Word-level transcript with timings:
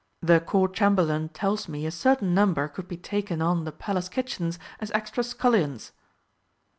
"The 0.23 0.39
Court 0.39 0.73
Chamberlain 0.73 1.29
tells 1.29 1.67
me 1.67 1.85
a 1.85 1.91
certain 1.91 2.33
number 2.33 2.67
could 2.67 2.87
be 2.87 2.97
taken 2.97 3.39
on 3.39 3.65
the 3.65 3.71
Palace 3.71 4.09
Kitchens 4.09 4.57
as 4.79 4.89
extra 4.93 5.23
scullions." 5.23 5.91